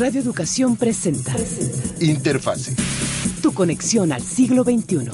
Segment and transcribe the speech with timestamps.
[0.00, 1.36] Radio Educación presenta
[2.00, 2.74] Interfase.
[3.42, 5.10] Tu conexión al siglo XXI.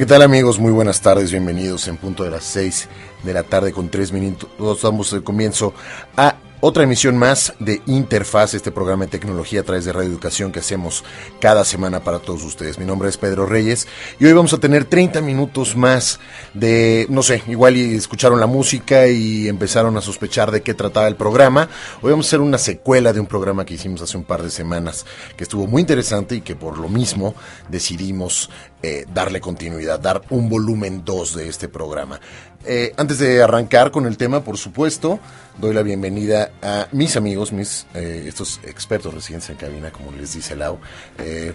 [0.00, 0.58] ¿Qué tal amigos?
[0.58, 2.88] Muy buenas tardes, bienvenidos en punto de las 6
[3.22, 4.80] de la tarde con 3 minutos.
[4.80, 5.74] Damos el comienzo
[6.16, 10.52] a otra emisión más de Interfaz, este programa de tecnología a través de Radio Educación
[10.52, 11.04] que hacemos
[11.40, 12.78] cada semana para todos ustedes.
[12.78, 16.20] Mi nombre es Pedro Reyes y hoy vamos a tener 30 minutos más
[16.52, 21.08] de, no sé, igual y escucharon la música y empezaron a sospechar de qué trataba
[21.08, 21.70] el programa.
[22.02, 24.50] Hoy vamos a hacer una secuela de un programa que hicimos hace un par de
[24.50, 25.06] semanas
[25.38, 27.34] que estuvo muy interesante y que por lo mismo
[27.70, 28.50] decidimos
[28.82, 32.20] eh, darle continuidad, dar un volumen 2 de este programa.
[32.64, 35.20] Eh, antes de arrancar con el tema, por supuesto,
[35.58, 40.32] doy la bienvenida a mis amigos, mis eh, estos expertos residentes en cabina, como les
[40.32, 40.78] dice Lau.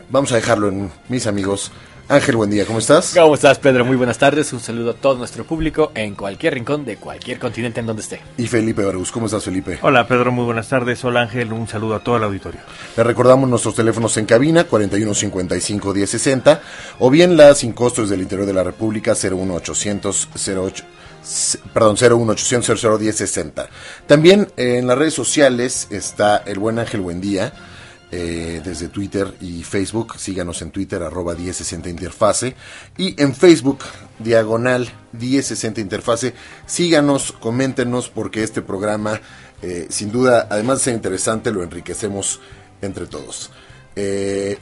[0.09, 1.71] Vamos a dejarlo en mis amigos.
[2.07, 3.15] Ángel, buen día, ¿cómo estás?
[3.15, 3.83] ¿Cómo estás, Pedro?
[3.83, 4.53] Muy buenas tardes.
[4.53, 8.21] Un saludo a todo nuestro público en cualquier rincón de cualquier continente en donde esté.
[8.37, 9.79] Y Felipe Barús, ¿cómo estás, Felipe?
[9.81, 11.03] Hola, Pedro, muy buenas tardes.
[11.03, 12.61] Hola, Ángel, un saludo a todo el auditorio.
[12.95, 16.61] Le recordamos nuestros teléfonos en cabina, 4155 1060,
[16.99, 20.83] o bien la sin costo desde el interior de la República, 01800 08
[21.73, 23.67] perdón, 01800 1060.
[24.05, 27.51] También eh, en las redes sociales está el buen Ángel Buendía,
[28.11, 30.17] eh, desde Twitter y Facebook.
[30.17, 32.55] Síganos en Twitter, arroba 1060 Interfase.
[32.97, 33.79] Y en Facebook,
[34.19, 36.33] diagonal 1060 Interfase.
[36.65, 39.19] Síganos, coméntenos, porque este programa,
[39.61, 42.39] eh, sin duda, además de ser interesante, lo enriquecemos
[42.81, 43.51] entre todos.
[43.95, 44.57] Eh,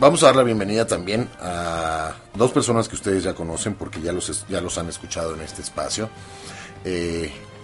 [0.00, 4.12] Vamos a dar la bienvenida también a dos personas que ustedes ya conocen porque ya
[4.12, 6.08] los, ya los han escuchado en este espacio.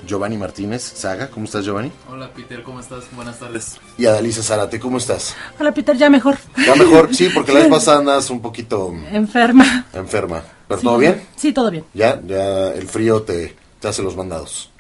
[0.06, 1.90] Giovanni Martínez, Saga, ¿cómo estás Giovanni?
[2.10, 3.04] Hola Peter, ¿cómo estás?
[3.12, 3.78] Buenas tardes.
[3.98, 5.34] Y Adalisa Zárate, ¿cómo estás?
[5.58, 6.36] Hola Peter, ya mejor.
[6.66, 9.86] Ya mejor, sí, porque la vez pasada andas un poquito Enferma.
[9.92, 10.42] enferma.
[10.68, 10.86] ¿Pero Sí.
[10.86, 11.22] todo bien?
[11.36, 11.84] Sí, todo bien.
[11.94, 14.70] Ya, ya el frío te, te hace los mandados.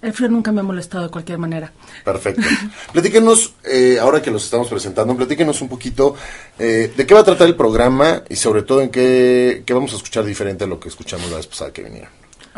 [0.00, 1.72] El frío nunca me ha molestado de cualquier manera.
[2.04, 2.42] Perfecto.
[2.92, 6.14] Platíquenos, eh, ahora que los estamos presentando, platíquenos un poquito
[6.58, 9.92] eh, de qué va a tratar el programa y sobre todo en qué, qué vamos
[9.94, 12.10] a escuchar diferente a lo que escuchamos la vez pasada que vinieron.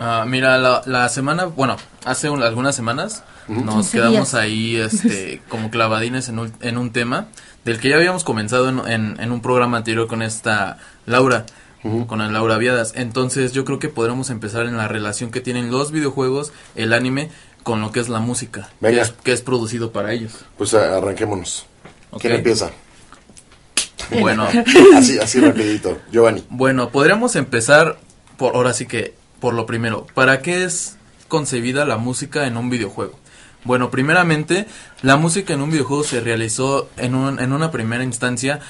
[0.02, 4.34] Ah, mira, la, la semana, bueno, hace un- algunas semanas nos 15 quedamos días.
[4.34, 7.28] ahí este, como clavadines en un, en un tema
[7.66, 11.44] del que ya habíamos comenzado en, en, en un programa anterior con esta Laura,
[12.06, 12.94] con la Laura Viadas.
[12.96, 17.30] Entonces yo creo que podremos empezar en la relación que tienen los videojuegos, el anime,
[17.62, 19.02] con lo que es la música, que Venga.
[19.02, 20.32] es, que es producido para ellos.
[20.56, 21.66] Pues arranquémonos.
[22.18, 22.38] ¿Quién Ok.
[22.38, 22.70] empieza?
[24.18, 24.48] Bueno,
[24.96, 25.98] Así, así rapidito.
[26.10, 26.44] Giovanni.
[26.48, 27.98] Bueno, podríamos empezar
[28.38, 30.06] por ahora sí que por lo primero.
[30.14, 30.96] ¿Para qué es
[31.28, 33.18] concebida la música en un videojuego?
[33.64, 34.66] Bueno, primeramente,
[35.02, 38.60] la música en un videojuego se realizó en, un- en una primera instancia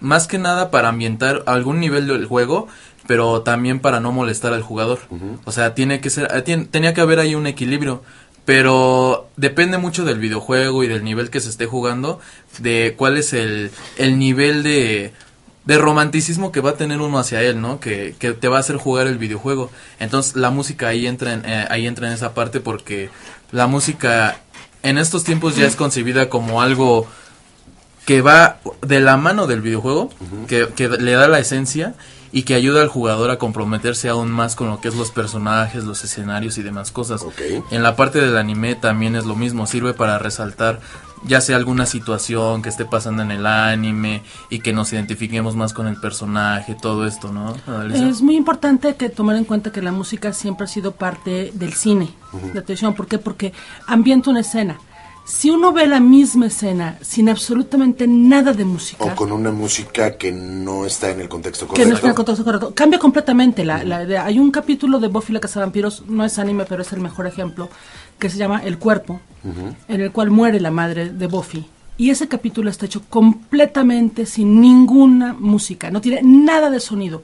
[0.00, 2.68] más que nada para ambientar algún nivel del juego,
[3.06, 5.00] pero también para no molestar al jugador.
[5.44, 8.02] O sea, tiene que ser, eh, tenía que haber ahí un equilibrio.
[8.46, 12.18] Pero depende mucho del videojuego y del nivel que se esté jugando,
[12.58, 15.12] de cuál es el, el nivel de,
[15.70, 17.78] de romanticismo que va a tener uno hacia él, ¿no?
[17.78, 19.70] Que, que te va a hacer jugar el videojuego.
[20.00, 23.08] Entonces la música ahí entra en, eh, ahí entra en esa parte porque
[23.52, 24.40] la música
[24.82, 27.06] en estos tiempos ya es concebida como algo
[28.04, 30.10] que va de la mano del videojuego,
[30.48, 31.94] que, que le da la esencia
[32.32, 35.84] y que ayuda al jugador a comprometerse aún más con lo que es los personajes,
[35.84, 37.24] los escenarios y demás cosas.
[37.70, 40.80] En la parte del anime también es lo mismo, sirve para resaltar
[41.22, 45.72] ya sea alguna situación que esté pasando en el anime y que nos identifiquemos más
[45.72, 47.54] con el personaje, todo esto, ¿no?
[47.66, 48.08] Adalisa?
[48.08, 51.74] Es muy importante que tomar en cuenta que la música siempre ha sido parte del
[51.74, 52.94] cine, de la televisión.
[52.94, 53.18] ¿Por qué?
[53.18, 53.52] Porque
[53.86, 54.78] ambienta una escena.
[55.24, 60.16] Si uno ve la misma escena sin absolutamente nada de música, O con una música
[60.16, 61.88] que no está en el contexto que correcto.
[61.88, 63.64] no está en el contexto correcto, cambia completamente.
[63.64, 64.24] La, la idea.
[64.24, 67.68] Hay un capítulo de Buffy la Cazavampiros, no es anime, pero es el mejor ejemplo,
[68.18, 69.20] que se llama El Cuerpo,
[69.88, 71.64] en el cual muere la madre de Buffy.
[71.96, 77.22] Y ese capítulo está hecho completamente sin ninguna música, no tiene nada de sonido.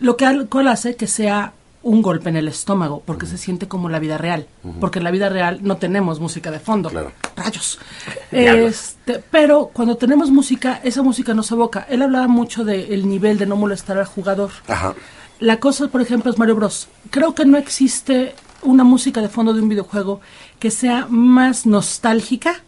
[0.00, 1.52] Lo que al- cual hace que sea
[1.86, 4.48] un golpe en el estómago, porque se siente como la vida real.
[4.80, 6.90] Porque en la vida real no tenemos música de fondo.
[6.90, 7.12] Claro.
[7.36, 7.78] Rayos.
[8.32, 11.86] Este, pero cuando tenemos música, esa música nos evoca.
[11.88, 14.50] Él hablaba mucho del nivel de no molestar al jugador.
[14.66, 14.94] Ajá.
[15.38, 16.88] La cosa, por ejemplo, es Mario Bros.
[17.10, 20.20] Creo que no existe una música de fondo de un videojuego
[20.58, 22.62] que sea más nostálgica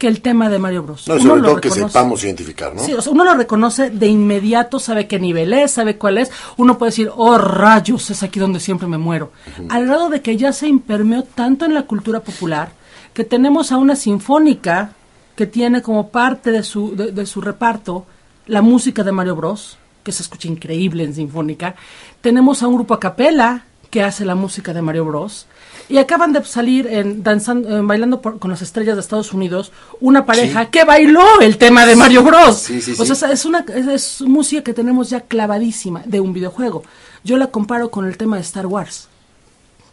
[0.00, 1.06] que el tema de Mario Bros.
[1.06, 2.82] No, Uno sobre lo todo que sepamos identificar, ¿no?
[2.82, 6.30] Sí, o sea, uno lo reconoce de inmediato, sabe qué nivel es, sabe cuál es.
[6.56, 9.30] Uno puede decir, oh rayos, es aquí donde siempre me muero.
[9.68, 12.72] Al grado de que ya se impermeó tanto en la cultura popular
[13.12, 14.92] que tenemos a una sinfónica
[15.36, 18.06] que tiene como parte de su, de, de su reparto
[18.46, 21.74] la música de Mario Bros, que se escucha increíble en sinfónica.
[22.22, 25.46] Tenemos a un grupo a capela que hace la música de Mario Bros.
[25.90, 29.72] Y acaban de salir en, danzando, en bailando por- con las estrellas de Estados Unidos
[30.00, 32.58] una pareja que bailó el tema de Mario Bros.
[32.58, 33.14] Sí, sí, O sí.
[33.14, 36.84] sea, es una es, es música que tenemos ya clavadísima de un videojuego.
[37.24, 39.08] Yo la comparo con el tema de Star Wars,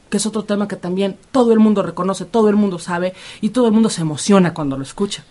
[0.10, 3.50] que es otro tema que también todo el mundo reconoce, todo el mundo sabe y
[3.50, 5.24] todo el mundo se emociona cuando lo escucha.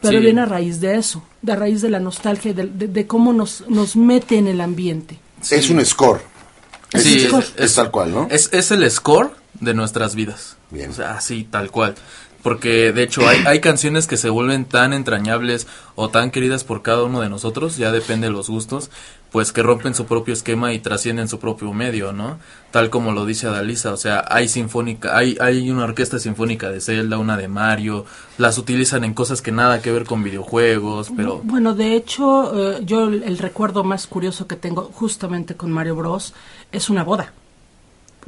[0.00, 0.24] Pero Sí.
[0.24, 3.06] viene a raíz de eso, de a raíz de la nostalgia y de, de- de
[3.06, 5.18] cómo nos, nos mete en el ambiente.
[5.50, 6.22] Es un score.
[6.92, 8.26] Es, Sí, es- es- es tal cual, ¿no?
[8.30, 9.30] Es, es el score
[9.60, 10.56] de nuestras vidas.
[10.70, 10.90] Bien.
[10.90, 11.94] O sea, así, tal cual.
[12.42, 16.82] Porque de hecho hay, hay canciones que se vuelven tan entrañables o tan queridas por
[16.82, 18.90] cada uno de nosotros, ya depende de los gustos,
[19.32, 22.38] pues que rompen su propio esquema y trascienden su propio medio, ¿no?
[22.70, 26.82] Tal como lo dice Adalisa, o sea, hay sinfónica, hay, hay una orquesta sinfónica de
[26.82, 28.04] Zelda, una de Mario,
[28.36, 32.80] las utilizan en cosas que nada que ver con videojuegos, pero Bueno, de hecho, eh,
[32.84, 36.34] yo el, el recuerdo más curioso que tengo justamente con Mario Bros.
[36.72, 37.32] es una boda.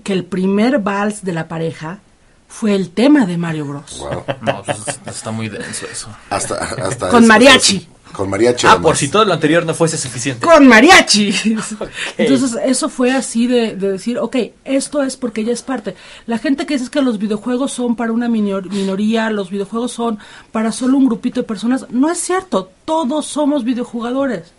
[0.02, 2.00] Que el primer vals de la pareja
[2.48, 3.98] fue el tema de Mario Bros.
[3.98, 4.22] Wow.
[4.42, 6.08] no, pues, está muy denso eso.
[6.30, 7.88] Hasta, hasta Con eso, mariachi.
[8.12, 8.66] Con mariachi.
[8.66, 8.86] Ah, además.
[8.86, 10.46] por si todo lo anterior no fuese suficiente.
[10.46, 11.34] Con mariachi.
[12.18, 15.96] Entonces, eso fue así de, de decir, ok, esto es porque ya es parte.
[16.26, 20.18] La gente que dice que los videojuegos son para una minor- minoría, los videojuegos son
[20.52, 22.70] para solo un grupito de personas, no es cierto.
[22.84, 24.52] Todos somos videojugadores.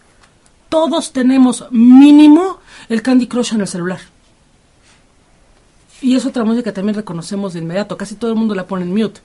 [0.69, 2.59] Todos tenemos mínimo
[2.89, 4.01] el Candy Crush en el celular.
[6.01, 7.97] Y es otra música que también reconocemos de inmediato.
[7.97, 9.21] Casi todo el mundo la pone en mute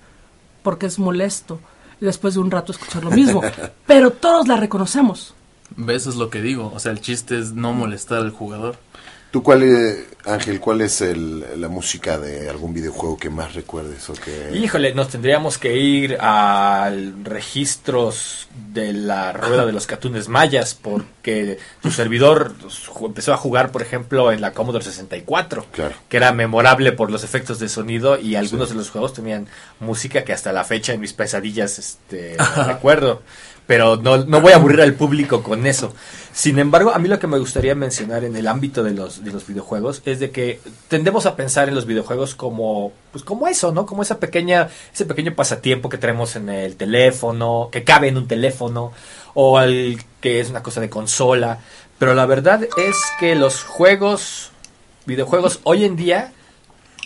[0.63, 1.61] porque es molesto
[2.01, 3.43] después de un rato escuchar lo mismo.
[3.87, 5.35] Pero todos la reconocemos.
[5.77, 6.07] ¿Ves?
[6.07, 6.73] Es lo que digo.
[6.75, 8.77] O sea, el chiste es no molestar al jugador.
[9.31, 14.09] ¿Tú cuál, eh, Ángel, cuál es el- la música de algún videojuego que más recuerdes?
[14.09, 14.57] O que...
[14.57, 21.59] Híjole, nos tendríamos que ir al registros de la rueda de los catunes mayas porque
[21.83, 25.95] su servidor ju- empezó a jugar, por ejemplo, en la Commodore 64, Claro.
[26.09, 29.49] que era memorable por los efectos de sonido y algunos de los juegos tenían
[29.81, 32.37] música que hasta la fecha en mis pesadillas este,
[32.67, 33.23] recuerdo.
[33.65, 35.95] Pero no, no voy a aburrir al público con eso.
[36.33, 39.31] Sin embargo, a mí lo que me gustaría mencionar en el ámbito de los, de
[39.31, 43.73] los videojuegos es de que tendemos a pensar en los videojuegos como, pues como eso,
[43.73, 43.87] ¿no?
[43.87, 48.29] Como esa pequeña, ese pequeño pasatiempo que traemos en el teléfono, que cabe en un
[48.29, 48.93] teléfono,
[49.35, 51.59] o al que es una cosa de consola.
[51.99, 54.51] Pero la verdad es que los juegos,
[55.07, 56.33] videojuegos hoy en día,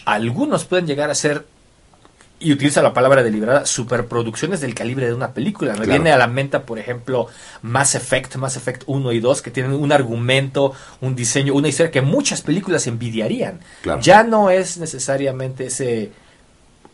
[0.05, 1.47] algunos pueden llegar a ser
[2.39, 5.73] y utiliza la palabra deliberada, superproducciones del calibre de una película.
[5.73, 5.91] Me Claro.
[5.93, 7.29] viene a la mente, por ejemplo,
[7.63, 11.91] Mass Effect, Mass Effect 1 y 2, que tienen un argumento, un diseño, una historia
[11.91, 13.61] que muchas películas envidiarían.
[13.83, 14.01] Claro.
[14.03, 16.11] Ya no es necesariamente ese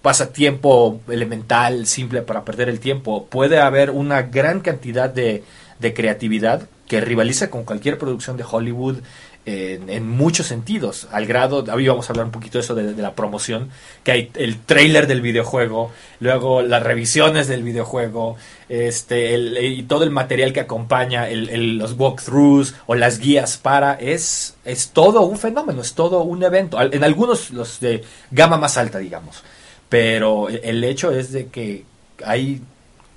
[0.01, 3.27] pasatiempo elemental, simple para perder el tiempo.
[3.27, 5.45] Puede haber una gran cantidad de,
[5.79, 8.99] de creatividad que rivaliza con cualquier producción de Hollywood
[9.45, 12.93] en, en muchos sentidos, al grado, hoy vamos a hablar un poquito de eso de,
[12.95, 13.71] la promoción,
[14.05, 15.91] que hay el trailer del videojuego,
[16.21, 18.37] luego las revisiones del videojuego,
[18.69, 23.57] este, el- y todo el material que acompaña, el- el- los walkthroughs o las guías
[23.57, 28.59] para, es, es todo un fenómeno, es todo un evento, en algunos los de gama
[28.59, 29.43] más alta, digamos,
[29.89, 31.85] pero el hecho es de que
[32.25, 32.63] hay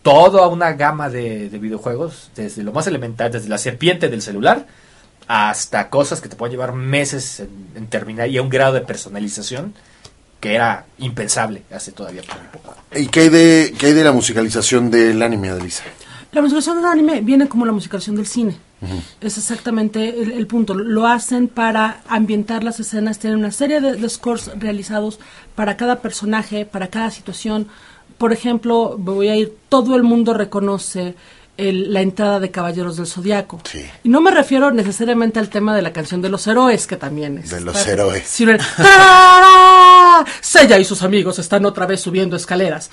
[0.05, 4.67] toda una gama de, de videojuegos, desde lo más elemental, desde la serpiente del celular,
[5.27, 8.81] hasta cosas que te pueden llevar meses en, en terminar y a un grado de
[8.81, 9.73] personalización
[10.39, 12.21] que era impensable hace todavía
[12.53, 12.75] poco.
[12.93, 15.83] ¿Y qué hay, de, qué hay de la musicalización del anime, Adelisa?
[16.33, 18.57] La musicalización del anime viene como la musicalización del cine.
[19.21, 20.75] Es exactamente el, el punto.
[20.75, 25.19] Lo hacen para ambientar las escenas, tienen una serie de, de scores realizados
[25.55, 27.67] para cada personaje, para cada situación.
[28.17, 31.15] Por ejemplo, voy a ir, todo el mundo reconoce
[31.57, 33.59] el- la entrada de Caballeros del Zodiaco.
[33.63, 33.85] Sí.
[34.03, 37.37] Y no me refiero necesariamente al tema de la canción de los héroes, que también
[37.37, 37.49] es.
[37.49, 38.23] De los héroes.
[38.27, 38.59] sino el.
[40.41, 42.89] Sella y sus amigos están otra vez subiendo escaleras.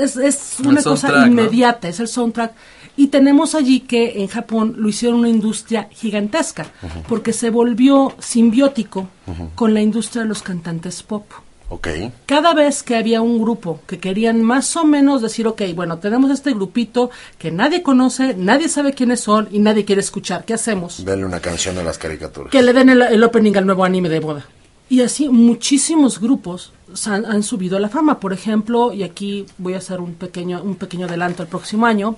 [0.00, 0.16] Es,
[0.60, 2.52] una cosa inmediata, es el soundtrack.
[2.96, 6.66] Y tenemos allí que en Japón lo hicieron una industria gigantesca,
[7.08, 9.08] porque se volvió simbiótico
[9.54, 11.24] con la industria de los cantantes pop.
[11.72, 11.88] Ok.
[12.26, 16.30] Cada vez que había un grupo que querían más o menos decir, ok, bueno, tenemos
[16.30, 21.02] este grupito que nadie conoce, nadie sabe quiénes son y nadie quiere escuchar, ¿qué hacemos?
[21.02, 22.52] Denle una canción a las caricaturas.
[22.52, 24.44] que le den el, el opening al nuevo anime de boda.
[24.90, 26.74] Y así muchísimos grupos
[27.06, 28.20] han, han subido a la fama.
[28.20, 32.16] Por ejemplo, y aquí voy a hacer un pequeño, un pequeño adelanto el próximo año,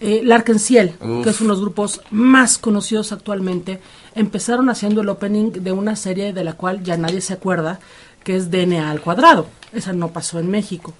[0.00, 1.24] eh, Larkensiel, Uf.
[1.24, 3.80] que es uno de los grupos más conocidos actualmente,
[4.14, 7.80] empezaron haciendo el opening de una serie de la cual ya nadie se acuerda,
[8.24, 9.46] que es DNA al cuadrado.
[9.72, 10.94] Esa no pasó en México,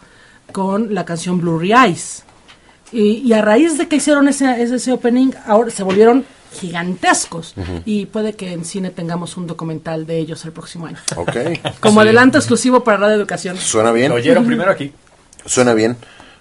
[0.52, 2.24] con la canción Blurry Eyes.
[2.92, 7.54] Y, y a raíz de que hicieron ese, ese, ese opening, ahora se volvieron gigantescos.
[7.84, 10.98] Y puede que en cine tengamos un documental de ellos el próximo año.
[11.16, 11.36] Ok.
[11.80, 13.56] Como adelanto exclusivo para Radio Educación.
[13.56, 14.10] Suena bien.
[14.10, 14.92] Lo oyeron primero aquí.
[15.44, 15.96] Suena bien.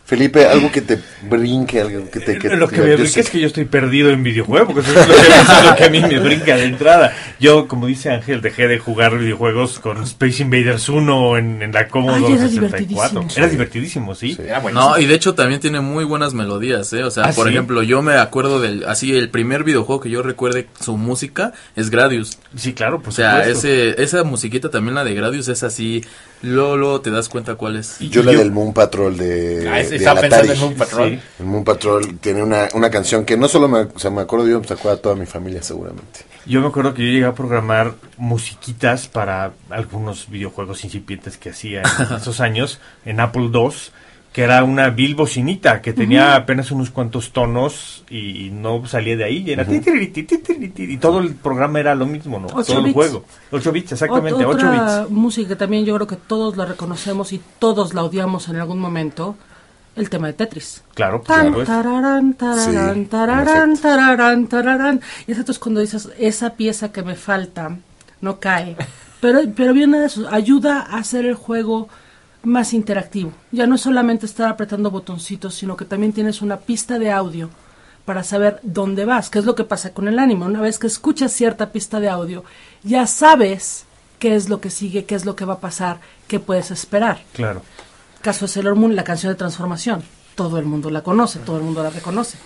[0.05, 2.57] Felipe, algo que te brinque, algo que te...
[2.57, 5.13] lo que me brinca es que yo estoy perdido en videojuegos, porque eso es lo
[5.15, 7.15] que, eso es lo que a mí me brinca de entrada.
[7.39, 11.87] Yo, como dice Ángel, dejé de jugar videojuegos con Space Invaders 1 en, en la
[11.87, 12.59] Commodore Ay, era 64.
[12.67, 13.27] divertidísimo.
[13.37, 14.37] Era divertidísimo, sí.
[14.37, 14.89] Era buenísimo.
[14.89, 17.05] No, y de hecho también tiene muy buenas melodías, ¿eh?
[17.05, 17.53] O sea, ¿Ah, por sí?
[17.53, 21.89] ejemplo, yo me acuerdo del, así, el primer videojuego que yo recuerde su música es
[21.89, 22.37] Gradius.
[22.57, 26.03] Sí, claro, por O sea, ese, esa musiquita también, la de Gradius, es así,
[26.43, 27.97] luego, luego te das cuenta cuál es.
[27.99, 30.29] Yo la yo- del Moon Patrol de, Ah, de estaba Atari.
[30.47, 31.09] pensando en un patrón.
[31.09, 31.19] Sí.
[31.39, 34.47] El Moon Patrol tiene una, una canción que no solo me, o sea, me acuerdo
[34.47, 36.21] yo, se acuerda toda mi familia seguramente.
[36.45, 41.81] Yo me acuerdo que yo llegué a programar musiquitas para algunos videojuegos incipientes que hacía
[41.81, 43.69] en esos años en Apple II,
[44.33, 49.23] que era una vil bocinita que tenía apenas unos cuantos tonos y no salía de
[49.25, 52.47] ahí y era y todo el programa era lo mismo, ¿no?
[52.47, 53.25] Ocho todo el juego.
[53.51, 54.71] 8 bits, exactamente, Ot- 8 otra
[55.01, 55.11] bits.
[55.11, 58.79] música que también yo creo que todos la reconocemos y todos la odiamos en algún
[58.79, 59.35] momento,
[59.95, 60.83] el tema de Tetris.
[60.95, 61.71] Claro, Tan, supuesto.
[61.71, 65.01] tararán, tararán, Sí, tararán, tararán, tararán.
[65.27, 67.77] Y exacto es cuando dices, esa pieza que me falta
[68.21, 68.75] no cae.
[69.21, 71.87] Pero, pero viene de eso, ayuda a hacer el juego
[72.43, 73.31] más interactivo.
[73.51, 77.49] Ya no es solamente estar apretando botoncitos, sino que también tienes una pista de audio
[78.05, 80.45] para saber dónde vas, qué es lo que pasa con el anime.
[80.45, 82.43] Una vez que escuchas cierta pista de audio,
[82.83, 83.85] ya sabes
[84.19, 87.23] qué es lo que sigue, qué es lo que va a pasar, qué puedes esperar.
[87.33, 87.61] Claro.
[88.21, 90.03] Caso de Sailor Moon, la canción de transformación.
[90.35, 92.37] Todo el mundo la conoce, todo el mundo la reconoce.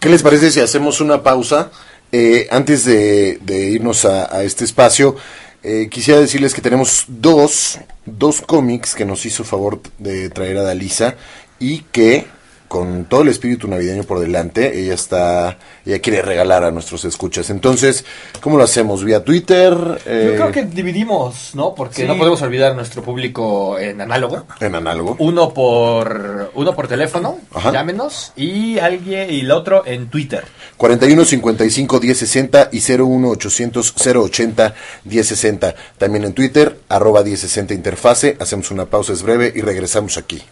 [0.00, 1.70] ¿Qué les parece si hacemos una pausa?
[2.10, 5.16] Eh, antes de, de irnos a, a este espacio,
[5.62, 10.62] eh, quisiera decirles que tenemos dos, dos cómics que nos hizo favor de traer a
[10.62, 11.14] Dalisa
[11.58, 12.26] y que
[12.68, 17.50] con todo el espíritu navideño por delante, ella está, ella quiere regalar a nuestros escuchas.
[17.50, 18.06] Entonces,
[18.40, 19.04] ¿cómo lo hacemos?
[19.04, 19.74] ¿Vía Twitter?
[20.06, 21.74] Eh, Yo creo que dividimos, ¿no?
[21.74, 22.04] Porque Sí.
[22.08, 24.46] no podemos olvidar nuestro público en análogo.
[24.58, 25.16] En análogo.
[25.18, 27.72] Uno por uno por teléfono, Ajá.
[27.72, 30.42] llámenos, y alguien y el otro en Twitter.
[30.82, 34.74] 41 55 1060 y 01 800 080
[35.04, 35.74] 1060.
[35.96, 38.36] También en Twitter, arroba 1060 interfase.
[38.40, 40.42] Hacemos una pausa, es breve y regresamos aquí.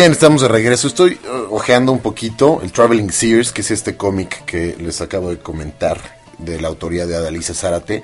[0.00, 0.86] Bien, estamos de regreso.
[0.86, 5.28] Estoy uh, ojeando un poquito el Traveling Sears, que es este cómic que les acabo
[5.28, 6.00] de comentar
[6.38, 8.02] de la autoría de Adalisa Zárate.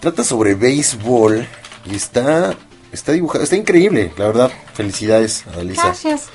[0.00, 1.44] Trata sobre béisbol
[1.86, 2.54] y está
[2.92, 4.52] está dibujado, está increíble, la verdad.
[4.74, 5.86] Felicidades, Adalisa.
[5.86, 6.26] Gracias.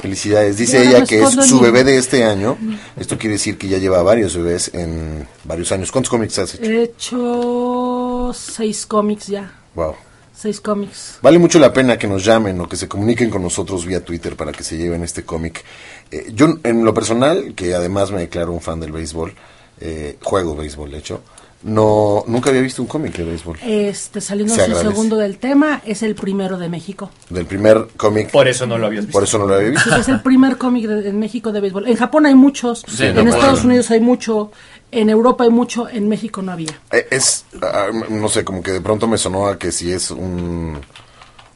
[0.00, 0.56] Felicidades.
[0.56, 2.58] Dice ella que es su bebé de este año.
[2.96, 5.92] Esto quiere decir que ya lleva varios bebés en varios años.
[5.92, 6.64] ¿Cuántos cómics has hecho?
[6.64, 9.52] He hecho seis cómics ya.
[9.76, 9.94] Wow.
[10.42, 11.20] Seis cómics.
[11.22, 14.34] Vale mucho la pena que nos llamen o que se comuniquen con nosotros vía Twitter
[14.34, 15.62] para que se lleven este cómic.
[16.10, 19.32] Eh, yo, en lo personal, que además me declaro un fan del béisbol,
[19.80, 21.22] eh, juego béisbol, de hecho,
[21.64, 23.58] no, nunca había visto un cómic de béisbol.
[23.62, 24.82] Este, saliendo agradece.
[24.88, 27.10] segundo del tema, es el primero de México.
[27.30, 29.12] Del primer cómic, Por eso no lo habías visto.
[29.16, 29.88] por eso no lo había visto.
[29.94, 31.86] Sí, es el primer cómic en México de béisbol.
[31.88, 33.64] En Japón hay muchos, Sí, en no, Estados.
[33.64, 34.50] Unidos hay mucho,
[34.90, 36.80] en Europa hay mucho, en México no había.
[36.90, 40.10] Eh, Es, ah, no sé, como que de pronto me sonó a que si es
[40.10, 40.80] un,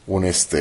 [0.07, 0.57] un este,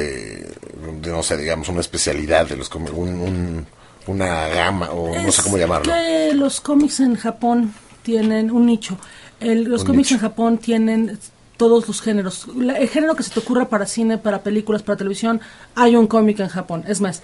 [1.01, 3.67] de, no sé, digamos, una especialidad de los cómics, un, un-
[4.09, 5.93] una gama, o no sé cómo Es llamarlo.
[5.93, 8.97] que los cómics en Japón tienen un nicho.
[9.41, 11.19] El- los cómics en Japón tienen
[11.57, 12.47] todos los géneros.
[12.57, 15.41] La- el género que se te ocurra para cine, para películas, para televisión,
[15.75, 16.85] hay un cómic en Japón.
[16.87, 17.23] Es más,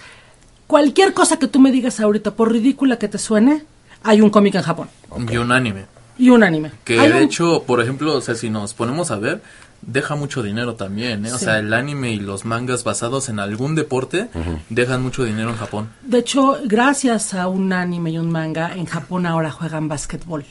[0.67, 3.63] cualquier cosa que tú me digas ahorita, por ridícula que te suene,
[4.03, 4.89] hay un cómic en Japón
[5.31, 5.85] Y un anime.
[6.17, 6.71] y un anime.
[6.83, 9.41] Que Hay de un- hecho, por ejemplo, o sea, si nos ponemos a ver,
[9.87, 11.31] deja mucho dinero también, ¿eh?
[11.33, 11.45] O Sí.
[11.45, 14.29] sea, el anime y los mangas basados en algún deporte
[14.69, 15.89] dejan mucho dinero en Japón.
[16.01, 20.45] De hecho, gracias a un anime y un manga, en Japón ahora juegan básquetbol.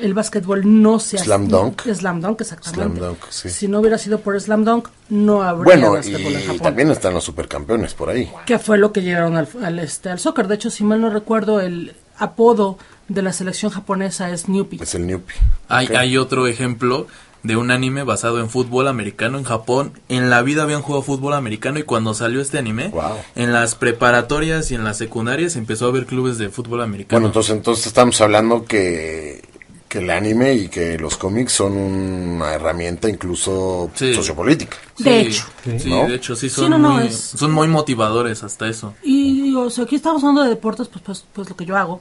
[0.00, 1.82] El básquetbol no se hace- Slam dunk.
[1.82, 2.98] Slam dunk, exactamente.
[2.98, 3.48] Slam dunk, sí.
[3.50, 6.60] Si no hubiera sido por Slam dunk, no habría Bueno, básquetbol en y Japón.
[6.60, 8.30] también están los supercampeones por ahí.
[8.46, 10.48] Que fue lo que llegaron al, al, este, al soccer.
[10.48, 14.82] De hecho, si mal no recuerdo, el apodo de la selección japonesa es Newpie.
[14.82, 15.36] Es el Newpie.
[15.68, 17.06] Hay, hay otro ejemplo
[17.44, 19.92] de un anime basado en fútbol americano en Japón.
[20.08, 23.02] En la vida habían jugado fútbol americano y cuando salió este anime, Wow.
[23.36, 27.16] en las preparatorias y en las secundarias empezó a haber clubes de fútbol americano.
[27.20, 29.42] Bueno, entonces, entonces estamos hablando que,
[29.88, 34.14] que el anime y que los cómics son una herramienta incluso Sí.
[34.14, 34.78] sociopolítica.
[34.98, 35.44] De hecho.
[35.78, 36.06] Sí, ¿No?
[36.08, 38.94] de hecho, sí Sí, son, no, no, muy, es- son muy motivadores hasta eso.
[39.02, 42.00] Y o sea, aquí estamos hablando de deportes, pues, pues, pues lo que yo hago.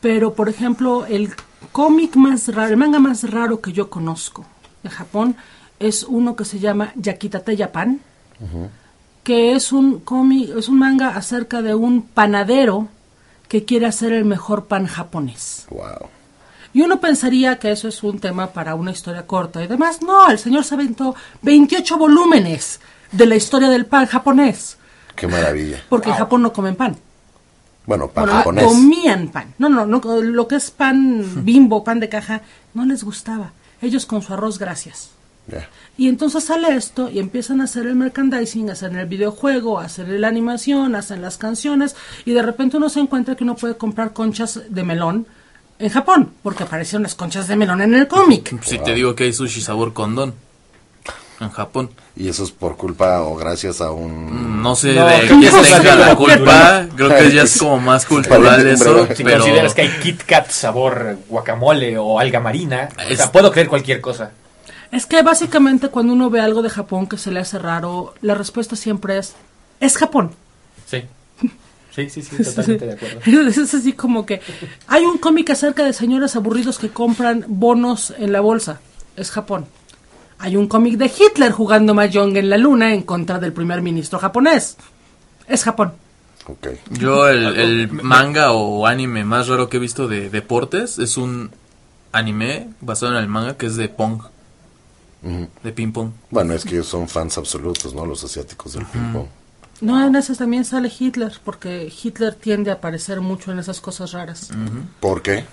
[0.00, 1.30] Pero, por ejemplo, el
[1.72, 4.44] cómic más raro, el manga más raro que yo conozco
[4.82, 5.36] de Japón
[5.78, 8.00] es uno que se llama Yakitate Japan,
[9.22, 12.88] que es un cómic, es un manga acerca de un panadero
[13.48, 15.66] que quiere hacer el mejor pan japonés.
[15.70, 16.08] Wow.
[16.72, 20.02] Y uno pensaría que eso es un tema para una historia corta y demás.
[20.02, 24.78] No, el señor se aventó 28 volúmenes de la historia del pan japonés.
[25.16, 25.82] Qué maravilla.
[25.88, 26.96] Porque en Japón no comen pan.
[27.86, 28.64] Bueno, para Bueno, japonés.
[28.64, 29.52] comían pan.
[29.58, 33.52] No, no, no, lo que es pan bimbo, pan de caja, no les gustaba.
[33.82, 35.10] Ellos con su arroz, gracias.
[35.96, 40.28] Y entonces sale esto y empiezan a hacer el merchandising, hacen el videojuego, hacen la
[40.28, 44.60] animación, hacen las canciones y de repente uno se encuentra que uno puede comprar conchas
[44.68, 45.26] de melón
[45.78, 48.62] en Japón, porque aparecieron las conchas de melón en el cómic.
[48.62, 50.34] Si te digo que hay sushi sabor condón
[51.40, 51.90] en Japón.
[52.16, 54.62] Y eso es por culpa o gracias a un...
[54.62, 56.86] No sé No, de quién tenga la culpa.
[56.96, 59.06] Creo que ya es como más cultural eso.
[59.14, 63.32] Si pero consideras que hay Kit Kat sabor guacamole o alga marina, o Es- sea,
[63.32, 64.32] puedo creer cualquier cosa.
[64.92, 68.34] Es que básicamente cuando uno ve algo de Japón que se le hace raro, la
[68.34, 69.34] respuesta siempre es,
[69.78, 70.32] es Japón.
[70.86, 71.04] Sí.
[71.94, 73.20] Sí, sí, sí, totalmente de acuerdo.
[73.48, 74.40] Es así como que
[74.88, 78.80] hay un cómic acerca de señores aburridos que compran bonos en la bolsa.
[79.16, 79.66] Es Japón.
[80.40, 84.18] Hay un cómic de Hitler jugando Mahjong en la luna en contra del primer ministro
[84.18, 84.76] japonés.
[85.46, 85.92] Es Japón.
[86.46, 86.68] Ok.
[86.90, 91.50] yo el, el manga o anime más raro que he visto de deportes es un
[92.12, 94.22] anime basado en el manga que es de Pong.
[95.62, 96.12] De ping pong.
[96.30, 98.06] Bueno, es que ellos son fans absolutos, ¿no?
[98.06, 99.26] Los asiáticos del ping-pong.
[99.82, 104.12] No, en esas también sale Hitler, porque Hitler tiende a aparecer mucho en esas cosas
[104.12, 104.50] raras.
[104.98, 105.44] ¿Por qué?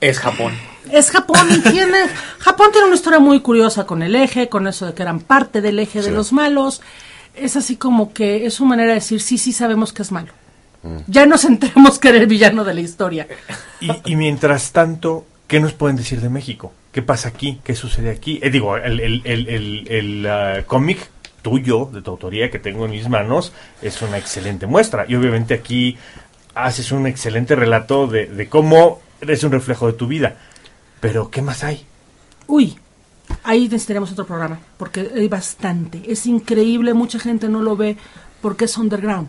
[0.00, 0.52] Es Japón.
[0.90, 1.98] Es Japón y tiene
[2.38, 5.60] Japón tiene una historia muy curiosa con el eje, con eso de que eran parte
[5.60, 6.08] del eje Sí.
[6.08, 6.80] de los malos.
[7.36, 10.32] Es así como que es su manera de decir sí, sí sabemos que es malo.
[11.06, 13.28] Ya nos enteramos que era el villano de la historia.
[13.80, 16.72] Y, y mientras tanto, ¿qué nos pueden decir de México?
[16.90, 17.60] ¿Qué pasa aquí?
[17.62, 18.40] ¿Qué sucede aquí?
[18.42, 20.98] Eh, digo, el, el, el, el, el, ah, cómic
[21.42, 25.04] tuyo, de tu autoría, que tengo en mis manos, es una excelente muestra.
[25.06, 25.98] Y obviamente aquí
[26.54, 30.36] haces un excelente relato de, de cómo eres un reflejo de tu vida.
[31.00, 31.84] Pero, ¿qué más hay?
[32.46, 32.76] Uy,
[33.44, 36.02] ahí necesitaríamos otro programa, porque hay bastante.
[36.10, 37.96] Es increíble, mucha gente no lo ve
[38.42, 39.28] porque es underground.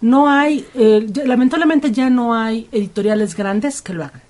[0.00, 4.22] No hay, eh, lamentablemente ya no hay editoriales grandes que lo hagan.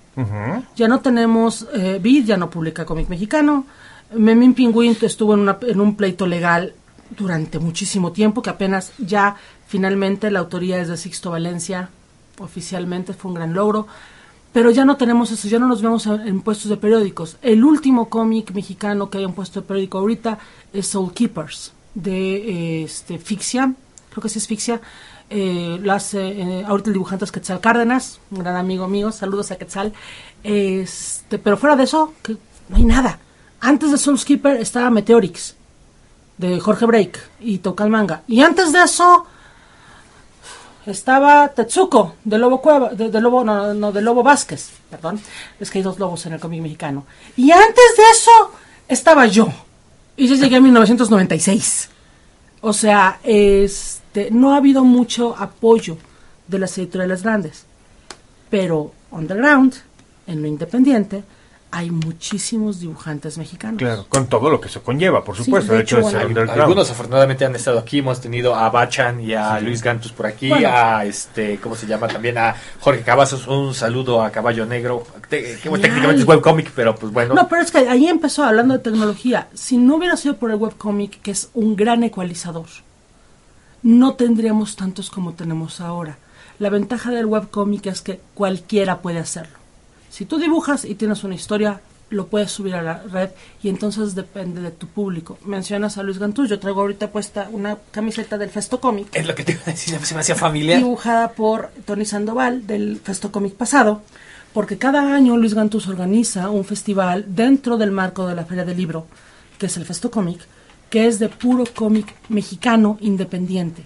[0.75, 3.65] Ya no tenemos, eh, Vid ya no publica cómic mexicano.
[4.13, 6.73] Memín Pingüín estuvo en, una- en un pleito legal
[7.17, 9.37] durante muchísimo tiempo, que apenas ya
[9.67, 11.89] finalmente la autoría es de Sixto Valencia,
[12.39, 13.87] oficialmente fue un gran logro.
[14.53, 17.37] Pero ya no tenemos eso, ya no nos vemos en, puestos de periódicos.
[17.41, 20.39] El último cómic mexicano que hay en puesto de periódico ahorita
[20.73, 23.73] es Soul Keepers, de eh, este, Fixia,
[24.09, 24.81] creo que sí es Fixia.
[25.29, 29.57] Eh, hace eh, ahorita el dibujante es Quetzal Cárdenas, un gran amigo mío, saludos a
[29.57, 29.93] Quetzal.
[30.43, 32.35] Este, pero fuera de eso, que
[32.67, 33.19] no hay nada.
[33.61, 35.55] Antes de Soul Keeper estaba Meteorix,
[36.37, 38.23] de Jorge Break y Toca el Manga.
[38.27, 39.25] Y antes de eso
[40.85, 45.19] estaba Tetsuko, de Lobo Cueva, de, Lobo, no, no, de Lobo Vázquez, perdón.
[45.59, 47.05] Es que hay dos lobos en el cómic mexicano.
[47.37, 48.51] Y antes de eso
[48.87, 49.47] estaba yo.
[50.17, 51.89] Y yo llegué en 1996.
[52.61, 55.97] O sea, este, no ha habido mucho apoyo
[56.47, 57.65] de las editoriales grandes.
[58.49, 59.73] Pero underground,
[60.27, 61.23] en lo independiente,
[61.73, 63.77] hay muchísimos dibujantes mexicanos.
[63.79, 65.71] Claro, con todo lo que se conlleva, por Sí, supuesto.
[65.71, 66.51] de de hecho, bueno.
[66.51, 67.99] Algunos afortunadamente han estado aquí.
[67.99, 70.49] Hemos tenido a Bachan y a Luis Gantus por aquí.
[70.49, 70.67] Bueno.
[70.69, 72.07] A este, ¿cómo se llama?
[72.09, 73.47] También a Jorge Cavazos.
[73.47, 75.03] Un saludo a Caballo Negro.
[75.29, 77.33] Te- que técnicamente es webcomic, pero pues bueno.
[77.35, 79.47] No, pero es que ahí empezó hablando de tecnología.
[79.53, 82.67] Si no hubiera sido por el webcomic, que es un gran ecualizador,
[83.83, 86.17] no tendríamos tantos como tenemos ahora.
[86.59, 89.57] La ventaja del webcomic es que cualquiera puede hacerlo.
[90.11, 93.29] Si tú dibujas y tienes una historia, lo puedes subir a la red
[93.63, 95.37] y entonces depende de tu público.
[95.45, 99.33] Mencionas a Luis Gantú, yo traigo ahorita puesta una camiseta del Festo Comic Es lo
[99.33, 100.79] que te iba a decir, se me hacía familiar.
[100.79, 104.01] dibujada por Tony Sandoval del Festo Comic pasado,
[104.53, 108.75] porque cada año Luis Gantús organiza un festival dentro del marco de la Feria del
[108.75, 109.07] Libro,
[109.57, 110.41] que es el Festo Comic,
[110.89, 113.85] que es de puro cómic mexicano independiente.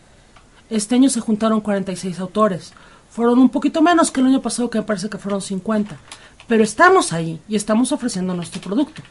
[0.72, 2.74] Este año se juntaron 46 autores.
[3.16, 5.96] Fueron un poquito menos que el año pasado, que me parece que fueron 50.
[6.48, 9.02] Pero estamos ahí y estamos ofreciendo nuestro producto.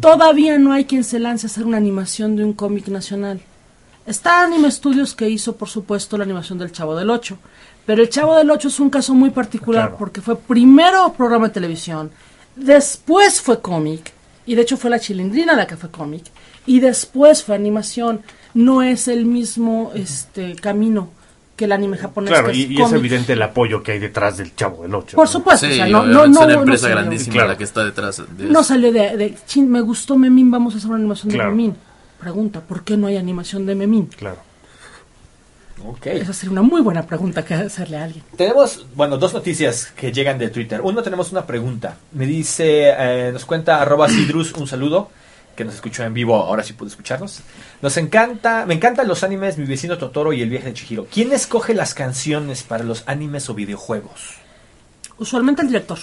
[0.00, 3.40] Todavía no hay quien se lance a hacer una animación de un cómic nacional.
[4.06, 7.38] Está Anime Studios que hizo, por supuesto, la animación del Chavo del Ocho.
[7.84, 9.98] Pero el Chavo del Ocho es un caso muy particular Claro.
[9.98, 12.10] porque fue primero programa de televisión,
[12.56, 14.12] después fue cómic,
[14.46, 16.24] y de hecho fue la chilindrina la que fue cómic,
[16.66, 18.22] y después fue animación.
[18.54, 21.10] No es el mismo este camino
[21.56, 22.30] que el anime japonés.
[22.30, 22.98] Claro, que y, es y es cómic.
[22.98, 25.16] evidente el apoyo que hay detrás del Chavo del Ocho.
[25.16, 25.32] Por ¿no?
[25.32, 27.48] supuesto, Sí, o sea, no, no, no, es una no empresa salió- grandísima Claro.
[27.48, 30.78] la que está detrás de No salió de, de, "Chin, me gustó Memín, vamos a
[30.78, 31.50] hacer una animación Claro.
[31.50, 31.76] de Memín.
[32.20, 34.06] Pregunta, ¿por qué no hay animación de Memín?
[34.16, 34.38] Claro.
[35.84, 36.06] Ok.
[36.06, 38.24] Esa sería una muy buena pregunta que hacerle a alguien.
[38.36, 40.80] Tenemos, bueno, dos noticias que llegan de Twitter.
[40.82, 41.96] Uno, tenemos una pregunta.
[42.12, 45.10] Me dice, eh, nos cuenta arroba Sidrus, un saludo,
[45.56, 47.40] que nos escuchó en vivo, ahora sí puede escucharnos.
[47.82, 51.06] Nos encanta, me encantan los animes, mi vecino Totoro y el viaje de Chihiro.
[51.10, 54.34] ¿Quién escoge las canciones para los animes o videojuegos?
[55.18, 55.98] Usualmente el director.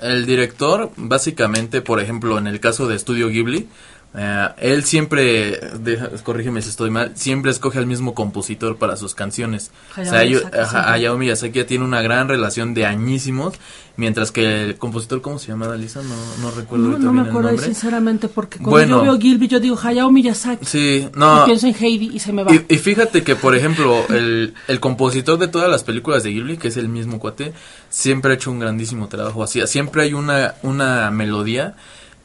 [0.00, 3.68] El director, básicamente, por ejemplo, en el caso de Estudio Ghibli,
[4.16, 9.14] eh, él siempre, deja- corrígeme si estoy mal, siempre escoge al mismo compositor para sus
[9.14, 9.70] canciones.
[9.96, 10.92] Hayao o sea, yo- Miyazaki, ajá, siempre.
[10.92, 13.54] Hayao Miyazaki ya tiene una gran relación de añísimos,
[13.96, 16.00] mientras que el compositor, ¿cómo se llama, Lisa?
[16.02, 17.64] No, no recuerdo No, no me acuerdo el nombre.
[17.66, 18.96] sinceramente porque cuando Bueno.
[18.98, 22.32] yo veo Gilby yo digo Hayao Miyazaki Sí, y no, pienso en Heidi y se
[22.32, 22.52] me va.
[22.54, 26.56] Y, y fíjate que, por ejemplo, el, el compositor de todas las películas de Ghibli,
[26.56, 27.52] que es el mismo cuate,
[27.90, 29.42] siempre ha hecho un grandísimo trabajo.
[29.42, 31.74] Así, siempre hay una, una melodía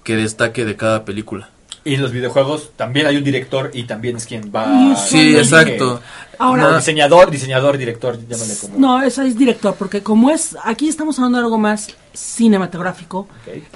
[0.03, 1.49] que destaque de cada película.
[1.89, 4.95] Y en los videojuegos también hay un director y también es quien va...
[4.95, 6.01] Sí, usualmente- exacto.
[6.37, 8.77] Ahora- No, diseñador, diseñador, director, llámale como...
[8.77, 13.27] No, esa es director, porque como es, aquí estamos hablando de algo más cinematográfico,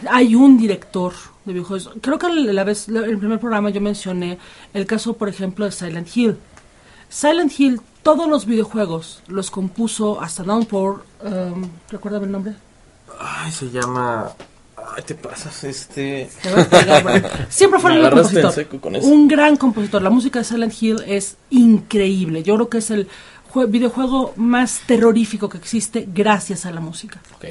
[0.10, 1.13] hay un director
[1.45, 1.89] de videojuegos.
[2.02, 4.38] Creo que la vez, la- el primer programa yo mencioné
[4.73, 6.38] el caso, por ejemplo, de Silent Hill.
[7.10, 12.54] Silent Hill, todos los videojuegos los compuso hasta Downpour, um, ¿recuerdan el nombre?
[13.19, 14.30] Ay, se llama...
[14.95, 16.29] Ay, te pasas, este...
[16.41, 17.27] Te voy a pegar, bueno.
[17.49, 19.12] Siempre fue agarraste en compositor.
[19.12, 20.01] Un gran compositor.
[20.01, 22.43] La música de Silent Hill es increíble.
[22.43, 23.08] Yo creo que es el
[23.51, 27.21] jue- videojuego más terrorífico que existe gracias a la música.
[27.36, 27.45] Ok.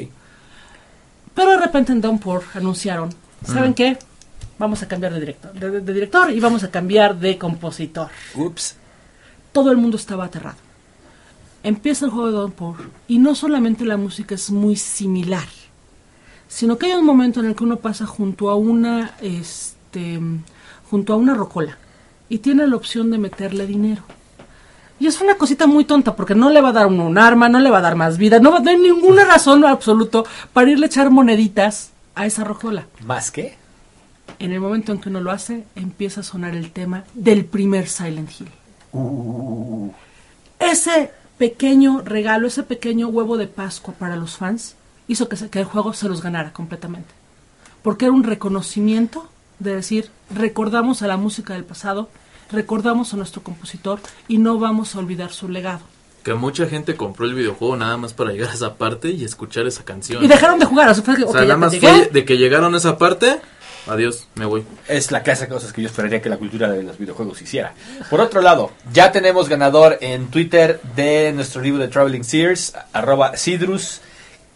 [1.35, 3.11] Pero de repente en Downpour anunciaron,
[3.45, 3.75] ¿saben Mm.
[3.75, 3.99] qué?
[4.59, 8.09] Vamos a cambiar de director, de, de director y vamos a cambiar de compositor.
[8.37, 8.77] Ups.
[9.51, 10.59] Todo el mundo estaba aterrado.
[11.65, 12.77] Empieza el juego de Downpour
[13.09, 15.47] y no solamente la música es muy similar,
[16.53, 20.21] sino que hay un momento en el que uno pasa junto a una, este,
[20.91, 21.79] junto a una rocola
[22.29, 24.03] y tiene la opción de meterle dinero.
[25.01, 27.49] Y es una cosita muy tonta porque no le va a dar uno un arma,
[27.49, 30.27] no le va a dar más vida, no va a tener ninguna razón en absoluto
[30.53, 32.87] para irle a echar moneditas a esa rocola.
[33.03, 33.57] ¿Más qué?
[34.39, 37.89] En el momento en que uno lo hace, empieza a sonar el tema del primer
[37.89, 38.51] Silent Hill.
[40.61, 44.77] Ese pequeño regalo, ese pequeño huevo de Pascua para los fans,
[45.09, 47.09] hizo que, se- que el juego se los ganara completamente.
[47.83, 52.09] Porque era un reconocimiento de decir, recordamos a la música del pasado,
[52.51, 55.81] recordamos a nuestro compositor y no vamos a olvidar su legado.
[56.23, 59.67] Que mucha gente compró el videojuego nada más para llegar a esa parte y escuchar
[59.67, 60.23] esa canción.
[60.23, 62.09] Y dejaron de jugar, o sea, fue que, o ok, sea, ya nada más fue
[62.13, 63.41] de que llegaron a esa parte,
[63.89, 64.63] adiós, me voy.
[64.87, 67.75] Es la clase de cosas que yo esperaría que la cultura de los videojuegos hiciera.
[68.09, 73.37] Por otro lado, ya tenemos ganador en Twitter de nuestro libro de Traveling Sears, arroba
[73.37, 74.01] Sidrus,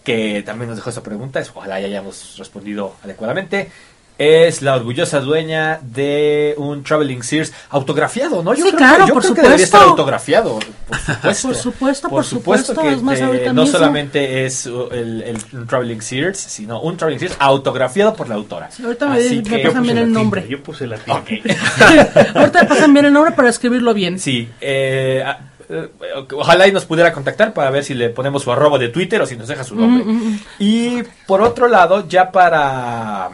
[0.06, 1.42] que también nos dejó esta pregunta.
[1.54, 3.70] Ojalá ya hayamos respondido adecuadamente.
[4.18, 8.54] Es la orgullosa dueña de un Traveling Sears autografiado, ¿no?
[8.54, 9.76] Yo Sí, creo claro, que, yo por creo que debería supuesto.
[9.76, 10.64] estar autografiado, por
[11.34, 11.48] supuesto.
[11.48, 13.76] Por supuesto, por supuesto, que es más, eh, ahorita no mismo.
[13.78, 15.36] solamente es uh, el,
[15.68, 18.70] Traveling Sears, sino un Traveling Sears autografiado por la autora.
[18.70, 20.46] Sí, ahorita me- Así me que- pasan Puse bien el tinta, nombre.
[20.48, 21.22] Yo puse la tinta.
[22.34, 24.18] Ahorita me pasan bien el nombre para escribirlo bien.
[24.18, 25.22] Sí, eh,
[25.68, 25.88] eh,
[26.34, 29.26] ojalá y nos pudiera contactar para ver si le ponemos su arroba de Twitter o
[29.26, 30.04] si nos deja su nombre.
[30.04, 30.40] Mm, mm, mm.
[30.58, 33.30] Y por otro lado, ya para,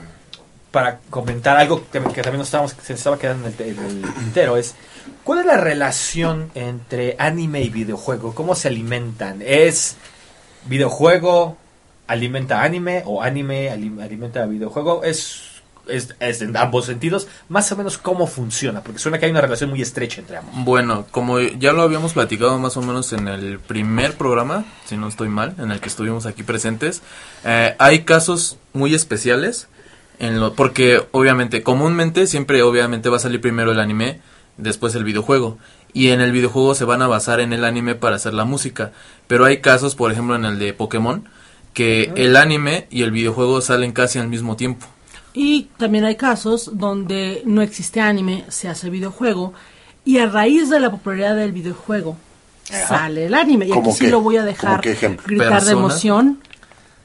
[0.71, 3.85] para comentar algo que, que también nos estábamos, se nos estaba quedando en el, en
[3.85, 4.75] el tintero, es
[5.25, 8.35] ¿cuál es la relación entre anime y videojuego?
[8.35, 9.43] ¿Cómo se alimentan?
[9.45, 9.97] ¿Es
[10.67, 11.57] videojuego
[12.07, 15.03] alimenta anime o anime alim- alimenta videojuego?
[15.05, 15.52] Es
[15.89, 19.41] es, es en ambos sentidos, más o menos cómo funciona, porque suena que hay una
[19.41, 20.55] relación muy estrecha entre ambos.
[20.65, 25.09] Bueno, como ya lo habíamos platicado más o menos en el primer programa, si no
[25.09, 27.03] estoy mal, en el que estuvimos aquí presentes,
[27.45, 29.69] eh, hay casos muy especiales,
[30.19, 34.21] en lo, porque obviamente, comúnmente siempre obviamente va a salir primero el anime,
[34.57, 35.59] después el videojuego,
[35.93, 38.93] y en el videojuego se van a basar en el anime para hacer la música,
[39.27, 41.29] pero hay casos, por ejemplo en el de Pokémon,
[41.75, 44.87] que el anime y el videojuego salen casi al mismo tiempo.
[45.35, 49.55] Y también hay casos donde no existe anime, se hace videojuego
[50.05, 52.17] y a raíz de la popularidad del videojuego
[52.65, 53.67] sale el anime.
[53.67, 54.11] Y ¿Cómo aquí sí qué?
[54.11, 54.81] lo voy a ¿Cómo dejar
[55.27, 56.41] gritar de emoción.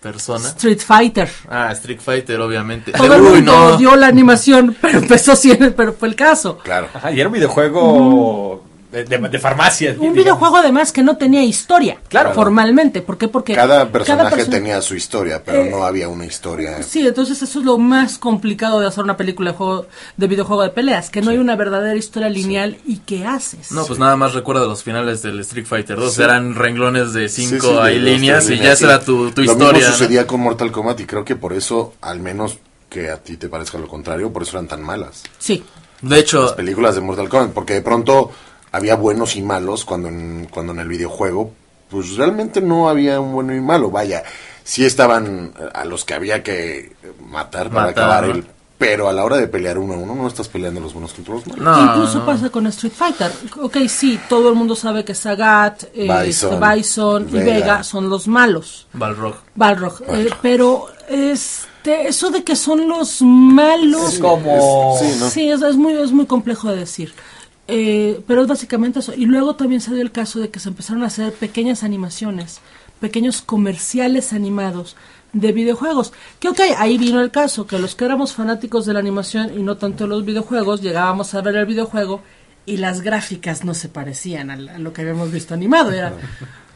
[0.02, 0.48] Persona.
[0.50, 1.30] Street Fighter.
[1.50, 2.92] Ah, Street Fighter, obviamente.
[2.92, 3.66] Todo el mundo no.
[3.76, 6.60] odió la animación, pero empezó siendo, pero fue el caso.
[6.60, 6.88] Claro.
[6.94, 9.89] Ajá, y era un videojuego de, de, de farmacia.
[9.91, 10.15] Un digamos.
[10.15, 12.34] videojuego además que no tenía historia, Claro.
[12.34, 13.02] formalmente.
[13.02, 13.28] ¿Por qué?
[13.28, 16.82] Porque Cada personaje persona- tenía su historia, pero Eh, no había una historia.
[16.84, 20.63] Sí, entonces eso es lo más complicado de hacer una película de, juego, de videojuego
[20.63, 23.71] de peleas, que no hay una verdadera historia lineal y qué haces.
[23.71, 26.13] No, pues nada más recuerda los finales del Street Fighter 2.
[26.13, 26.21] Sí.
[26.23, 29.52] Eran renglones de Sí, cinco sí, dos, líneas y ya esa era tu, tu Lo
[29.52, 29.73] historia.
[29.73, 29.93] mismo ¿no?
[29.97, 32.58] sucedía con Mortal Kombat y creo que por eso, al menos
[32.89, 35.23] que a ti te parezca lo contrario, por eso eran tan malas.
[35.39, 35.63] Sí.
[36.02, 38.32] De hecho, Las películas de Mortal Kombat, porque de pronto
[38.78, 41.52] había buenos y malos cuando en, cuando en el videojuego,
[41.90, 43.92] pues realmente no había un bueno y malo.
[43.92, 44.24] Vaya,
[44.63, 46.96] sí estaban eh, a los que había que
[47.30, 48.34] matar para Matar, acabar ¿no?
[48.36, 48.46] el...
[48.78, 51.34] Pero a la hora de pelear uno a uno, no estás peleando los buenos contra
[51.34, 51.63] los malos.
[51.63, 52.26] no, Incluso no.
[52.28, 53.32] pasa con Street Fighter.
[53.60, 57.84] Ok, sí, todo el mundo sabe que Sagat, eh, Bison, Bison, y Vega.
[57.84, 58.86] Son los malos.
[58.94, 59.38] Balrog.
[59.56, 60.04] Balrog.
[60.10, 64.13] eh, pero este, eso de que son los malos.
[64.13, 64.96] Es como...
[65.00, 65.30] Sí, ¿no?
[65.32, 67.16] Sí, es, es muy, es muy complejo de decir.
[67.67, 69.13] Eh, pero es básicamente eso.
[69.13, 72.62] Y luego también se dio el caso de que se empezaron a hacer pequeñas animaciones,
[72.99, 74.95] pequeños comerciales animados
[75.34, 76.13] de videojuegos.
[76.39, 79.63] Que ok, ahí vino el caso, que los que éramos fanáticos de la animación y
[79.63, 82.21] no tanto de los videojuegos, llegábamos a ver el videojuego
[82.65, 85.91] y las gráficas no se parecían a, a lo que habíamos visto animado.
[85.91, 86.13] Era...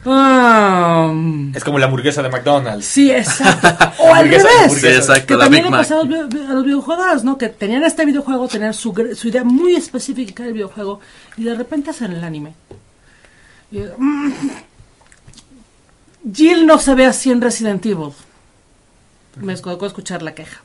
[0.04, 1.12] ah,
[1.54, 2.84] Es como la hamburguesa de McDonald's.
[2.84, 3.68] Sí, exacto.
[3.98, 4.44] O al revés.
[4.44, 4.80] hamburguesa.
[4.80, 5.80] Sí, exacto, Que la también Big le Mac.
[5.80, 7.38] pasaba a los, videojuegos, ¿no?
[7.38, 8.92] Que tenían este videojuego, tenían su,
[9.24, 11.00] idea muy específica del videojuego
[11.36, 12.54] y de repente hacen el anime.
[13.70, 14.32] Y, mm,
[16.32, 18.12] Jill no se ve así en Resident Evil.
[19.36, 20.60] Me tocó escuchar la queja.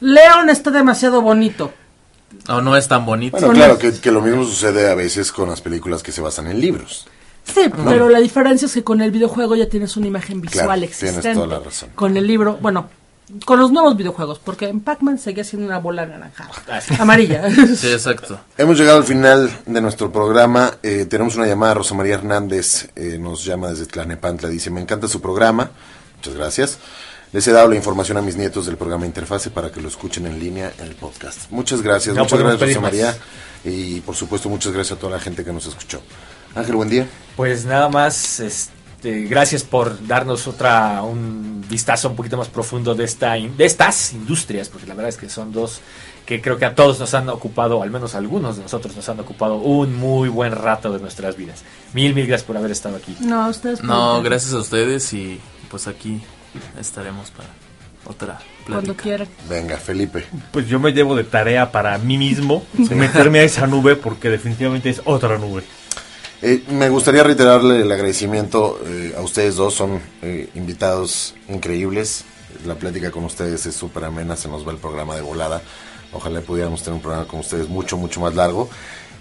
[0.00, 1.72] Leon está demasiado bonito.
[2.48, 3.36] O no es tan bonito.
[3.36, 6.60] Bueno, claro, que lo mismo sucede a veces con las películas que se basan en
[6.60, 7.06] libros.
[7.44, 10.80] Sí, pero la diferencia es que con el videojuego ya tienes una imagen visual Claro,
[10.80, 11.34] tienes existente.
[11.34, 11.90] toda la razón.
[11.94, 12.88] Con el libro, bueno,
[13.44, 16.94] con los nuevos videojuegos, porque en Pac-Man seguía siendo una bola anaranjada, sí.
[16.98, 17.48] amarilla.
[17.76, 18.38] Sí, exacto.
[18.58, 20.72] Hemos llegado al final de nuestro programa.
[20.82, 21.74] Eh, tenemos una llamada.
[21.74, 24.48] Rosa María Hernández eh, nos llama desde Tlanepantla.
[24.48, 25.70] Dice: Me encanta su programa.
[26.16, 26.78] Muchas gracias.
[27.32, 30.26] Les he dado la información a mis nietos del programa Interfase para que lo escuchen
[30.26, 31.50] en línea en el podcast.
[31.50, 32.14] Muchas gracias.
[32.14, 33.16] No muchas podemos gracias, Rosa María.
[33.64, 36.02] Y por supuesto, muchas gracias a toda la gente que nos escuchó.
[36.54, 37.06] Ángel, buen día.
[37.36, 43.04] Pues nada más, este, gracias por darnos otra un vistazo un poquito más profundo de
[43.04, 45.80] esta de estas industrias, porque la verdad es que son dos
[46.26, 49.08] que creo que a todos nos han ocupado, al menos a algunos de nosotros nos
[49.08, 51.64] han ocupado un muy buen rato de nuestras vidas.
[51.94, 53.16] Mil, mil gracias por haber estado aquí.
[53.20, 56.20] No, ustedes No, pueden- gracias a ustedes y pues aquí
[56.78, 57.48] estaremos para
[58.04, 59.02] otra Cuando plática.
[59.02, 59.28] quieran.
[59.48, 60.24] Venga, Felipe.
[60.52, 64.90] Pues yo me llevo de tarea para mí mismo meterme a esa nube porque definitivamente
[64.90, 65.64] es otra nube.
[66.44, 72.24] Eh, me gustaría reiterarle el agradecimiento eh, a ustedes dos, son eh, invitados increíbles.
[72.66, 75.62] La plática con ustedes es súper amena, se nos va el programa de volada.
[76.12, 78.68] Ojalá pudiéramos tener un programa con ustedes mucho, mucho más largo.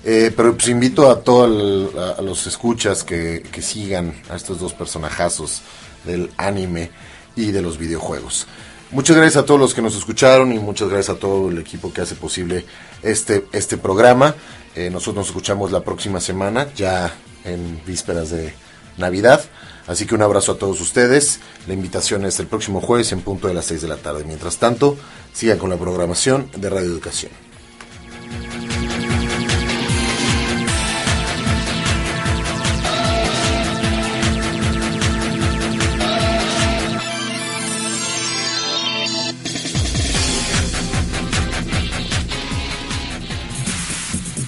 [0.03, 5.61] Eh, pero pues invito a todos los escuchas que, que sigan a estos dos personajazos
[6.03, 6.89] del anime
[7.35, 8.47] y de los videojuegos.
[8.91, 11.93] Muchas gracias a todos los que nos escucharon y muchas gracias a todo el equipo
[11.93, 12.65] que hace posible
[13.01, 14.35] este, este programa.
[14.75, 17.13] Eh, nosotros nos escuchamos la próxima semana, ya
[17.45, 18.53] en vísperas de
[18.97, 19.41] Navidad.
[19.87, 21.39] Así que un abrazo a todos ustedes.
[21.67, 24.25] La invitación es el próximo jueves en punto de las 6 de la tarde.
[24.25, 24.97] Mientras tanto,
[25.31, 27.50] sigan con la programación de Radio Educación.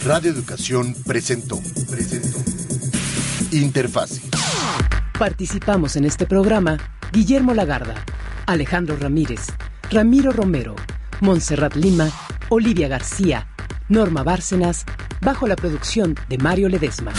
[0.06, 2.38] Radio Educación presentó, presentó
[3.52, 4.22] Interfase.
[5.18, 6.78] Participamos en este programa
[7.14, 7.96] Guillermo Lagarda,
[8.46, 9.48] Alejandro Ramírez,
[9.90, 10.76] Ramiro Romero,
[11.22, 12.10] Montserrat Lima,
[12.50, 13.48] Olivia García,
[13.88, 14.84] Norma Bárcenas,
[15.22, 17.14] bajo la producción de Mario Ledesma.